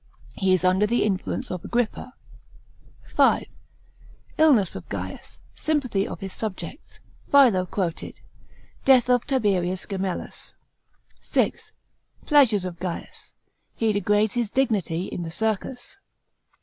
He 0.35 0.55
is 0.55 0.63
under 0.63 0.87
the 0.87 1.03
influence 1.03 1.51
of 1.51 1.63
Agrippa.§ 1.63 2.11
5. 3.13 3.43
Illness 4.39 4.73
of 4.73 4.89
Gaius. 4.89 5.39
Sympathy 5.53 6.07
of 6.07 6.21
his 6.21 6.33
subjects. 6.33 6.99
Philo 7.29 7.67
quoted. 7.67 8.19
Death 8.83 9.11
of 9.11 9.27
Tiberius 9.27 9.85
Gemellus.§ 9.85 10.55
6. 11.23 11.71
Pleasures 12.25 12.65
of 12.65 12.79
Gaius. 12.79 13.33
He 13.75 13.93
degrades 13.93 14.33
his 14.33 14.49
dignity 14.49 15.03
in 15.05 15.21
the 15.21 15.29
circus. 15.29 15.99